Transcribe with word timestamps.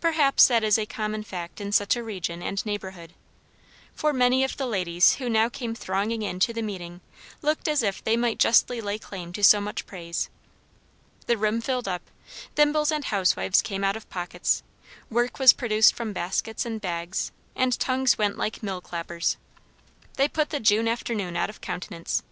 Perhaps 0.00 0.46
that 0.46 0.62
is 0.62 0.78
a 0.78 0.86
common 0.86 1.24
fact 1.24 1.60
in 1.60 1.72
such 1.72 1.96
a 1.96 2.02
region 2.04 2.40
and 2.40 2.64
neighbourhood; 2.64 3.14
for 3.96 4.12
many 4.12 4.44
of 4.44 4.56
the 4.58 4.64
ladies 4.64 5.16
who 5.16 5.28
now 5.28 5.48
came 5.48 5.74
thronging 5.74 6.22
in 6.22 6.38
to 6.38 6.52
the 6.52 6.62
meeting 6.62 7.00
looked 7.42 7.66
as 7.66 7.82
if 7.82 8.00
they 8.04 8.16
might 8.16 8.38
justly 8.38 8.80
lay 8.80 8.96
claim 8.96 9.32
to 9.32 9.42
so 9.42 9.60
much 9.60 9.84
praise. 9.84 10.30
The 11.26 11.36
room 11.36 11.60
filled 11.60 11.88
up; 11.88 12.02
thimbles 12.54 12.92
and 12.92 13.06
housewives 13.06 13.60
came 13.60 13.82
out 13.82 13.96
of 13.96 14.08
pockets; 14.08 14.62
work 15.10 15.40
was 15.40 15.52
produced 15.52 15.96
from 15.96 16.12
baskets 16.12 16.64
and 16.64 16.80
bags; 16.80 17.32
and 17.56 17.76
tongues 17.76 18.16
went 18.16 18.38
like 18.38 18.62
mill 18.62 18.80
clappers. 18.80 19.36
They 20.14 20.28
put 20.28 20.50
the 20.50 20.60
June 20.60 20.86
afternoon 20.86 21.36
out 21.36 21.50
of 21.50 21.60
countenance. 21.60 22.22